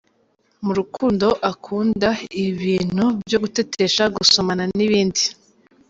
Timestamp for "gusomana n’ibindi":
4.15-5.23